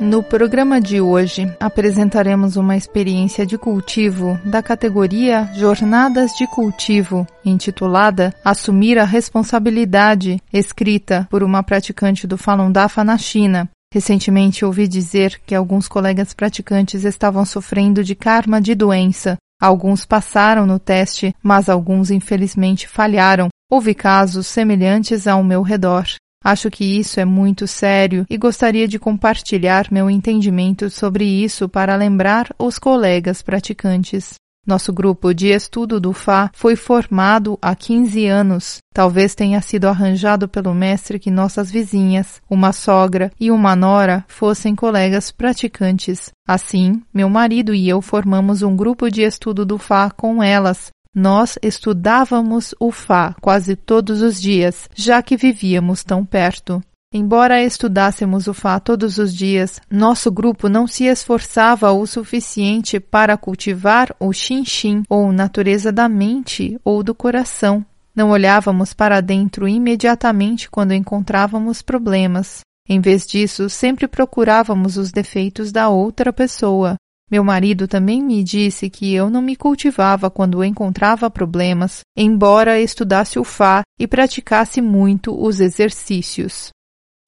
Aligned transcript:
No 0.00 0.22
programa 0.22 0.80
de 0.80 0.98
hoje, 0.98 1.54
apresentaremos 1.60 2.56
uma 2.56 2.74
experiência 2.74 3.44
de 3.44 3.58
cultivo 3.58 4.40
da 4.46 4.62
categoria 4.62 5.50
Jornadas 5.54 6.32
de 6.38 6.46
Cultivo, 6.46 7.26
intitulada 7.44 8.34
Assumir 8.42 8.98
a 8.98 9.04
Responsabilidade, 9.04 10.40
escrita 10.50 11.28
por 11.30 11.42
uma 11.42 11.62
praticante 11.62 12.26
do 12.26 12.38
Falun 12.38 12.72
Dafa 12.72 13.04
na 13.04 13.18
China. 13.18 13.68
Recentemente 13.92 14.64
ouvi 14.64 14.88
dizer 14.88 15.38
que 15.44 15.54
alguns 15.54 15.86
colegas 15.86 16.32
praticantes 16.32 17.04
estavam 17.04 17.44
sofrendo 17.44 18.02
de 18.02 18.14
karma 18.14 18.58
de 18.58 18.74
doença. 18.74 19.36
Alguns 19.60 20.06
passaram 20.06 20.64
no 20.64 20.78
teste, 20.78 21.34
mas 21.42 21.68
alguns 21.68 22.10
infelizmente 22.10 22.88
falharam. 22.88 23.48
Houve 23.70 23.94
casos 23.94 24.46
semelhantes 24.46 25.26
ao 25.26 25.44
meu 25.44 25.60
redor. 25.60 26.06
Acho 26.42 26.70
que 26.70 26.84
isso 26.84 27.20
é 27.20 27.24
muito 27.24 27.66
sério 27.66 28.24
e 28.28 28.38
gostaria 28.38 28.88
de 28.88 28.98
compartilhar 28.98 29.88
meu 29.90 30.08
entendimento 30.08 30.88
sobre 30.88 31.24
isso 31.24 31.68
para 31.68 31.94
lembrar 31.96 32.48
os 32.58 32.78
colegas 32.78 33.42
praticantes. 33.42 34.34
Nosso 34.66 34.92
grupo 34.92 35.34
de 35.34 35.48
estudo 35.48 35.98
do 35.98 36.12
Fá 36.12 36.50
foi 36.54 36.76
formado 36.76 37.58
há 37.60 37.74
15 37.74 38.26
anos. 38.26 38.78
Talvez 38.94 39.34
tenha 39.34 39.60
sido 39.60 39.86
arranjado 39.86 40.46
pelo 40.48 40.74
mestre 40.74 41.18
que 41.18 41.30
nossas 41.30 41.70
vizinhas, 41.70 42.40
uma 42.48 42.72
sogra 42.72 43.32
e 43.40 43.50
uma 43.50 43.74
nora, 43.74 44.24
fossem 44.28 44.74
colegas 44.74 45.30
praticantes. 45.30 46.30
Assim, 46.46 47.02
meu 47.12 47.28
marido 47.28 47.74
e 47.74 47.88
eu 47.88 48.00
formamos 48.00 48.62
um 48.62 48.76
grupo 48.76 49.10
de 49.10 49.22
estudo 49.22 49.64
do 49.64 49.78
Fá 49.78 50.10
com 50.10 50.42
elas, 50.42 50.90
nós 51.14 51.58
estudávamos 51.62 52.74
o 52.78 52.92
Fá 52.92 53.34
quase 53.40 53.74
todos 53.74 54.22
os 54.22 54.40
dias, 54.40 54.88
já 54.94 55.22
que 55.22 55.36
vivíamos 55.36 56.04
tão 56.04 56.24
perto. 56.24 56.82
Embora 57.12 57.60
estudássemos 57.60 58.46
o 58.46 58.54
Fá 58.54 58.78
todos 58.78 59.18
os 59.18 59.34
dias, 59.34 59.80
nosso 59.90 60.30
grupo 60.30 60.68
não 60.68 60.86
se 60.86 61.04
esforçava 61.04 61.90
o 61.90 62.06
suficiente 62.06 63.00
para 63.00 63.36
cultivar 63.36 64.14
o 64.20 64.32
Xinxin, 64.32 65.02
ou 65.08 65.32
natureza 65.32 65.90
da 65.90 66.08
mente 66.08 66.78
ou 66.84 67.02
do 67.02 67.12
coração. 67.12 67.84
Não 68.14 68.30
olhávamos 68.30 68.94
para 68.94 69.20
dentro 69.20 69.66
imediatamente 69.66 70.70
quando 70.70 70.94
encontrávamos 70.94 71.82
problemas. 71.82 72.60
Em 72.88 73.00
vez 73.00 73.26
disso, 73.26 73.68
sempre 73.68 74.06
procurávamos 74.06 74.96
os 74.96 75.10
defeitos 75.10 75.72
da 75.72 75.88
outra 75.88 76.32
pessoa, 76.32 76.94
meu 77.30 77.44
marido 77.44 77.86
também 77.86 78.22
me 78.22 78.42
disse 78.42 78.90
que 78.90 79.14
eu 79.14 79.30
não 79.30 79.40
me 79.40 79.54
cultivava 79.54 80.28
quando 80.28 80.64
encontrava 80.64 81.30
problemas, 81.30 82.00
embora 82.16 82.80
estudasse 82.80 83.38
o 83.38 83.44
Fá 83.44 83.82
e 83.98 84.06
praticasse 84.06 84.82
muito 84.82 85.32
os 85.40 85.60
exercícios. 85.60 86.70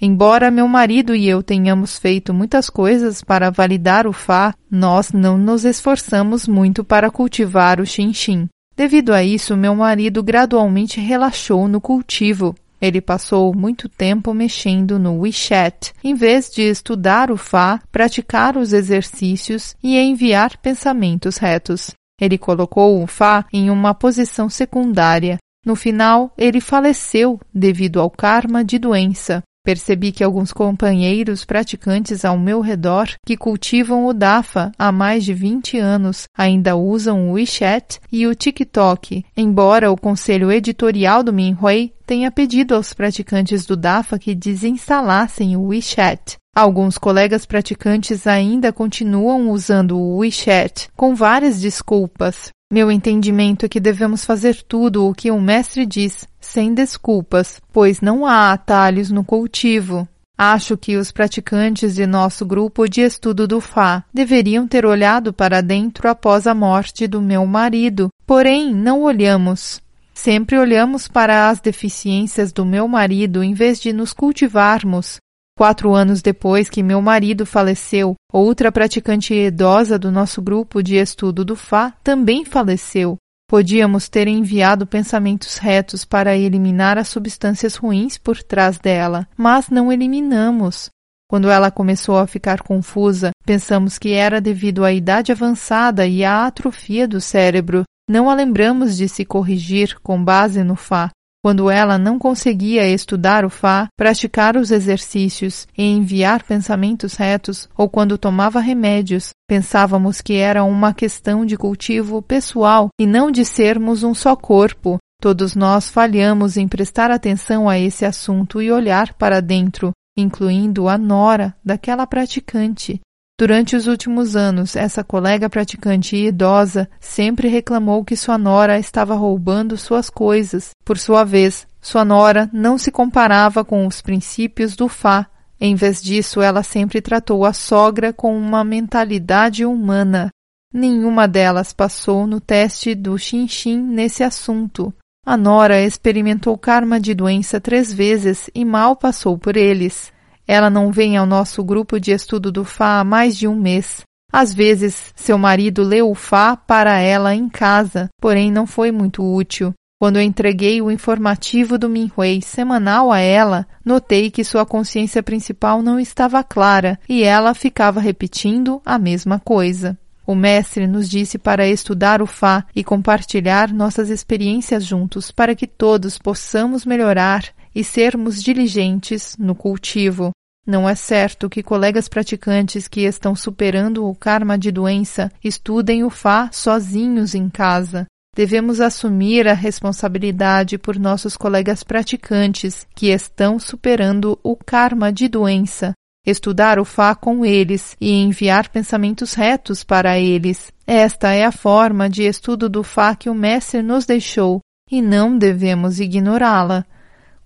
Embora 0.00 0.50
meu 0.50 0.68
marido 0.68 1.14
e 1.14 1.28
eu 1.28 1.42
tenhamos 1.42 1.98
feito 1.98 2.32
muitas 2.32 2.70
coisas 2.70 3.20
para 3.22 3.50
validar 3.50 4.06
o 4.06 4.12
Fá, 4.12 4.54
nós 4.70 5.10
não 5.12 5.36
nos 5.36 5.64
esforçamos 5.64 6.46
muito 6.46 6.84
para 6.84 7.10
cultivar 7.10 7.80
o 7.80 7.86
Xinxin. 7.86 8.46
Devido 8.76 9.12
a 9.12 9.24
isso, 9.24 9.56
meu 9.56 9.74
marido 9.74 10.22
gradualmente 10.22 11.00
relaxou 11.00 11.66
no 11.66 11.80
cultivo 11.80 12.54
ele 12.80 13.00
passou 13.00 13.54
muito 13.54 13.88
tempo 13.88 14.32
mexendo 14.32 14.98
no 14.98 15.20
WeChat, 15.20 15.92
em 16.02 16.14
vez 16.14 16.50
de 16.50 16.62
estudar 16.62 17.30
o 17.30 17.36
Fá, 17.36 17.80
praticar 17.90 18.56
os 18.56 18.72
exercícios 18.72 19.74
e 19.82 19.98
enviar 19.98 20.56
pensamentos 20.58 21.36
retos. 21.36 21.90
Ele 22.20 22.38
colocou 22.38 23.02
o 23.02 23.06
Fá 23.06 23.44
em 23.52 23.70
uma 23.70 23.94
posição 23.94 24.48
secundária. 24.48 25.38
No 25.64 25.76
final, 25.76 26.32
ele 26.36 26.60
faleceu 26.60 27.40
devido 27.52 28.00
ao 28.00 28.10
karma 28.10 28.64
de 28.64 28.78
doença. 28.78 29.42
Percebi 29.68 30.12
que 30.12 30.24
alguns 30.24 30.50
companheiros 30.50 31.44
praticantes 31.44 32.24
ao 32.24 32.38
meu 32.38 32.62
redor 32.62 33.06
que 33.26 33.36
cultivam 33.36 34.06
o 34.06 34.14
DAFA 34.14 34.72
há 34.78 34.90
mais 34.90 35.26
de 35.26 35.34
20 35.34 35.76
anos 35.76 36.26
ainda 36.34 36.74
usam 36.74 37.28
o 37.28 37.32
WeChat 37.32 38.00
e 38.10 38.26
o 38.26 38.34
TikTok, 38.34 39.26
embora 39.36 39.92
o 39.92 39.96
conselho 39.98 40.50
editorial 40.50 41.22
do 41.22 41.34
Minhui 41.34 41.92
tenha 42.06 42.30
pedido 42.30 42.74
aos 42.74 42.94
praticantes 42.94 43.66
do 43.66 43.76
DAFA 43.76 44.18
que 44.18 44.34
desinstalassem 44.34 45.54
o 45.54 45.66
WeChat. 45.66 46.38
Alguns 46.56 46.96
colegas 46.96 47.44
praticantes 47.44 48.26
ainda 48.26 48.72
continuam 48.72 49.50
usando 49.50 49.98
o 49.98 50.16
WeChat 50.16 50.88
com 50.96 51.14
várias 51.14 51.60
desculpas. 51.60 52.48
Meu 52.70 52.92
entendimento 52.92 53.64
é 53.64 53.68
que 53.68 53.80
devemos 53.80 54.26
fazer 54.26 54.62
tudo 54.62 55.08
o 55.08 55.14
que 55.14 55.30
o 55.30 55.40
mestre 55.40 55.86
diz, 55.86 56.28
sem 56.38 56.74
desculpas, 56.74 57.62
pois 57.72 58.02
não 58.02 58.26
há 58.26 58.52
atalhos 58.52 59.10
no 59.10 59.24
cultivo. 59.24 60.06
Acho 60.36 60.76
que 60.76 60.98
os 60.98 61.10
praticantes 61.10 61.94
de 61.94 62.06
nosso 62.06 62.44
grupo 62.44 62.86
de 62.86 63.00
estudo 63.00 63.48
do 63.48 63.58
Fá 63.58 64.04
deveriam 64.12 64.68
ter 64.68 64.84
olhado 64.84 65.32
para 65.32 65.62
dentro 65.62 66.10
após 66.10 66.46
a 66.46 66.54
morte 66.54 67.06
do 67.06 67.22
meu 67.22 67.46
marido, 67.46 68.10
porém 68.26 68.74
não 68.74 69.00
olhamos. 69.00 69.80
Sempre 70.12 70.58
olhamos 70.58 71.08
para 71.08 71.48
as 71.48 71.60
deficiências 71.60 72.52
do 72.52 72.66
meu 72.66 72.86
marido 72.86 73.42
em 73.42 73.54
vez 73.54 73.80
de 73.80 73.94
nos 73.94 74.12
cultivarmos. 74.12 75.16
Quatro 75.58 75.92
anos 75.92 76.22
depois 76.22 76.70
que 76.70 76.84
meu 76.84 77.02
marido 77.02 77.44
faleceu, 77.44 78.14
outra 78.32 78.70
praticante 78.70 79.34
idosa 79.34 79.98
do 79.98 80.08
nosso 80.08 80.40
grupo 80.40 80.80
de 80.84 80.94
estudo 80.94 81.44
do 81.44 81.56
Fá 81.56 81.92
também 82.04 82.44
faleceu. 82.44 83.16
Podíamos 83.50 84.08
ter 84.08 84.28
enviado 84.28 84.86
pensamentos 84.86 85.56
retos 85.56 86.04
para 86.04 86.36
eliminar 86.36 86.96
as 86.96 87.08
substâncias 87.08 87.74
ruins 87.74 88.16
por 88.16 88.40
trás 88.40 88.78
dela, 88.78 89.26
mas 89.36 89.68
não 89.68 89.92
eliminamos. 89.92 90.90
Quando 91.28 91.50
ela 91.50 91.72
começou 91.72 92.18
a 92.18 92.26
ficar 92.28 92.62
confusa, 92.62 93.32
pensamos 93.44 93.98
que 93.98 94.12
era 94.12 94.40
devido 94.40 94.84
à 94.84 94.92
idade 94.92 95.32
avançada 95.32 96.06
e 96.06 96.24
à 96.24 96.46
atrofia 96.46 97.08
do 97.08 97.20
cérebro, 97.20 97.82
não 98.08 98.30
a 98.30 98.34
lembramos 98.34 98.96
de 98.96 99.08
se 99.08 99.24
corrigir 99.24 99.98
com 100.04 100.22
base 100.22 100.62
no 100.62 100.76
Fá. 100.76 101.10
Quando 101.42 101.70
ela 101.70 101.96
não 101.96 102.18
conseguia 102.18 102.88
estudar 102.88 103.44
o 103.44 103.50
Fá, 103.50 103.86
praticar 103.96 104.56
os 104.56 104.72
exercícios 104.72 105.68
e 105.76 105.84
enviar 105.84 106.42
pensamentos 106.42 107.14
retos, 107.14 107.68
ou 107.76 107.88
quando 107.88 108.18
tomava 108.18 108.58
remédios, 108.58 109.30
pensávamos 109.48 110.20
que 110.20 110.34
era 110.34 110.64
uma 110.64 110.92
questão 110.92 111.46
de 111.46 111.56
cultivo 111.56 112.20
pessoal 112.20 112.88
e 113.00 113.06
não 113.06 113.30
de 113.30 113.44
sermos 113.44 114.02
um 114.02 114.14
só 114.14 114.34
corpo. 114.34 114.98
Todos 115.20 115.54
nós 115.54 115.88
falhamos 115.88 116.56
em 116.56 116.66
prestar 116.66 117.10
atenção 117.10 117.68
a 117.68 117.78
esse 117.78 118.04
assunto 118.04 118.60
e 118.60 118.70
olhar 118.70 119.14
para 119.14 119.40
dentro, 119.40 119.92
incluindo 120.16 120.88
a 120.88 120.98
nora 120.98 121.54
daquela 121.64 122.06
praticante. 122.06 123.00
Durante 123.38 123.76
os 123.76 123.86
últimos 123.86 124.34
anos, 124.34 124.74
essa 124.74 125.04
colega 125.04 125.48
praticante 125.48 126.16
idosa 126.16 126.90
sempre 126.98 127.46
reclamou 127.46 128.04
que 128.04 128.16
sua 128.16 128.36
nora 128.36 128.80
estava 128.80 129.14
roubando 129.14 129.76
suas 129.76 130.10
coisas. 130.10 130.70
Por 130.84 130.98
sua 130.98 131.22
vez, 131.22 131.64
sua 131.80 132.04
nora 132.04 132.50
não 132.52 132.76
se 132.76 132.90
comparava 132.90 133.64
com 133.64 133.86
os 133.86 134.02
princípios 134.02 134.74
do 134.74 134.88
Fá. 134.88 135.24
Em 135.60 135.76
vez 135.76 136.02
disso, 136.02 136.40
ela 136.40 136.64
sempre 136.64 137.00
tratou 137.00 137.44
a 137.44 137.52
sogra 137.52 138.12
com 138.12 138.36
uma 138.36 138.64
mentalidade 138.64 139.64
humana. 139.64 140.30
Nenhuma 140.74 141.28
delas 141.28 141.72
passou 141.72 142.26
no 142.26 142.40
teste 142.40 142.92
do 142.92 143.16
Xinxin 143.16 143.80
nesse 143.80 144.24
assunto. 144.24 144.92
A 145.24 145.36
nora 145.36 145.80
experimentou 145.80 146.58
karma 146.58 146.98
de 146.98 147.14
doença 147.14 147.60
três 147.60 147.92
vezes 147.92 148.50
e 148.52 148.64
mal 148.64 148.96
passou 148.96 149.38
por 149.38 149.56
eles. 149.56 150.12
Ela 150.48 150.70
não 150.70 150.90
vem 150.90 151.18
ao 151.18 151.26
nosso 151.26 151.62
grupo 151.62 152.00
de 152.00 152.10
estudo 152.10 152.50
do 152.50 152.64
Fá 152.64 153.00
há 153.00 153.04
mais 153.04 153.36
de 153.36 153.46
um 153.46 153.54
mês. 153.54 154.00
Às 154.32 154.54
vezes, 154.54 155.12
seu 155.14 155.36
marido 155.36 155.82
leu 155.82 156.10
o 156.10 156.14
Fá 156.14 156.56
para 156.56 156.98
ela 156.98 157.34
em 157.34 157.50
casa, 157.50 158.08
porém 158.18 158.50
não 158.50 158.66
foi 158.66 158.90
muito 158.90 159.22
útil. 159.22 159.74
Quando 160.00 160.16
eu 160.16 160.22
entreguei 160.22 160.80
o 160.80 160.90
informativo 160.90 161.76
do 161.76 161.88
Minhui 161.88 162.40
semanal 162.40 163.12
a 163.12 163.18
ela, 163.18 163.66
notei 163.84 164.30
que 164.30 164.44
sua 164.44 164.64
consciência 164.64 165.22
principal 165.22 165.82
não 165.82 166.00
estava 166.00 166.42
clara 166.42 166.98
e 167.06 167.24
ela 167.24 167.52
ficava 167.52 168.00
repetindo 168.00 168.80
a 168.86 168.98
mesma 168.98 169.38
coisa. 169.38 169.98
O 170.26 170.34
mestre 170.34 170.86
nos 170.86 171.08
disse 171.08 171.36
para 171.36 171.68
estudar 171.68 172.22
o 172.22 172.26
Fá 172.26 172.64
e 172.76 172.84
compartilhar 172.84 173.72
nossas 173.72 174.08
experiências 174.08 174.84
juntos 174.84 175.30
para 175.30 175.54
que 175.54 175.66
todos 175.66 176.16
possamos 176.16 176.86
melhorar 176.86 177.44
e 177.74 177.82
sermos 177.82 178.42
diligentes 178.42 179.36
no 179.38 179.54
cultivo. 179.54 180.30
Não 180.68 180.86
é 180.86 180.94
certo 180.94 181.48
que 181.48 181.62
colegas 181.62 182.10
praticantes 182.10 182.86
que 182.86 183.00
estão 183.00 183.34
superando 183.34 184.06
o 184.06 184.14
karma 184.14 184.58
de 184.58 184.70
doença 184.70 185.32
estudem 185.42 186.04
o 186.04 186.10
Fá 186.10 186.50
sozinhos 186.52 187.34
em 187.34 187.48
casa. 187.48 188.06
devemos 188.36 188.78
assumir 188.78 189.48
a 189.48 189.54
responsabilidade 189.54 190.76
por 190.76 190.98
nossos 190.98 191.38
colegas 191.38 191.82
praticantes 191.82 192.86
que 192.94 193.06
estão 193.08 193.58
superando 193.58 194.38
o 194.44 194.54
karma 194.54 195.10
de 195.10 195.26
doença, 195.26 195.92
estudar 196.24 196.78
o 196.78 196.84
Fá 196.84 197.14
com 197.14 197.46
eles 197.46 197.96
e 197.98 198.12
enviar 198.12 198.68
pensamentos 198.68 199.32
retos 199.32 199.82
para 199.82 200.18
eles. 200.20 200.70
Esta 200.86 201.32
é 201.32 201.46
a 201.46 201.50
forma 201.50 202.10
de 202.10 202.24
estudo 202.24 202.68
do 202.68 202.84
Fá 202.84 203.16
que 203.16 203.30
o 203.30 203.34
Mestre 203.34 203.82
nos 203.82 204.04
deixou 204.04 204.60
e 204.88 205.00
não 205.00 205.36
devemos 205.36 205.98
ignorá-la. 205.98 206.84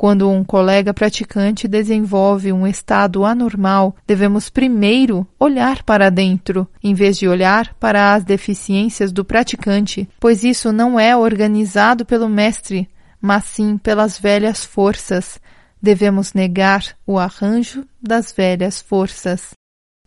Quando 0.00 0.30
um 0.30 0.42
colega 0.42 0.94
praticante 0.94 1.68
desenvolve 1.68 2.50
um 2.54 2.66
estado 2.66 3.22
anormal, 3.22 3.94
devemos 4.06 4.48
primeiro 4.48 5.26
olhar 5.38 5.82
para 5.82 6.08
dentro, 6.08 6.66
em 6.82 6.94
vez 6.94 7.18
de 7.18 7.28
olhar 7.28 7.74
para 7.74 8.14
as 8.14 8.24
deficiências 8.24 9.12
do 9.12 9.26
praticante, 9.26 10.08
pois 10.18 10.42
isso 10.42 10.72
não 10.72 10.98
é 10.98 11.14
organizado 11.14 12.06
pelo 12.06 12.30
mestre, 12.30 12.88
mas 13.20 13.44
sim 13.44 13.76
pelas 13.76 14.18
velhas 14.18 14.64
forças. 14.64 15.38
Devemos 15.82 16.32
negar 16.32 16.96
o 17.06 17.18
arranjo 17.18 17.84
das 18.02 18.32
velhas 18.32 18.80
forças. 18.80 19.50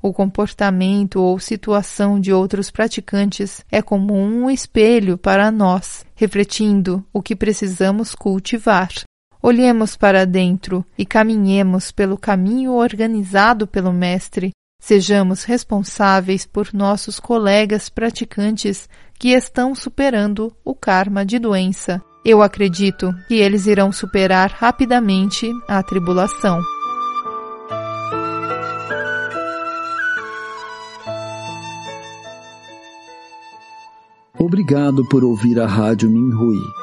O 0.02 0.12
comportamento 0.12 1.22
ou 1.22 1.38
situação 1.38 2.20
de 2.20 2.34
outros 2.34 2.72
praticantes 2.72 3.64
é 3.72 3.80
como 3.80 4.16
um 4.16 4.50
espelho 4.50 5.20
para 5.20 5.52
nós, 5.52 6.04
refletindo 6.16 7.06
o 7.14 7.22
que 7.22 7.36
precisamos 7.36 8.16
cultivar. 8.16 8.90
Olhemos 9.46 9.98
para 9.98 10.26
dentro 10.26 10.86
e 10.98 11.06
caminhemos 11.06 11.92
pelo 11.92 12.18
caminho 12.18 12.72
organizado 12.72 13.68
pelo 13.68 13.92
Mestre. 13.92 14.52
Sejamos 14.82 15.44
responsáveis 15.44 16.46
por 16.46 16.74
nossos 16.74 17.20
colegas 17.20 17.90
praticantes 17.90 18.88
que 19.20 19.32
estão 19.32 19.76
superando 19.76 20.56
o 20.64 20.74
karma 20.74 21.26
de 21.26 21.38
doença. 21.40 22.02
Eu 22.24 22.42
acredito 22.42 23.14
que 23.28 23.34
eles 23.34 23.68
irão 23.68 23.92
superar 23.92 24.50
rapidamente 24.50 25.52
a 25.68 25.84
tribulação. 25.84 26.62
Obrigado 34.40 35.06
por 35.10 35.22
ouvir 35.26 35.60
a 35.60 35.68
Rádio 35.68 36.10
Minhui. 36.10 36.83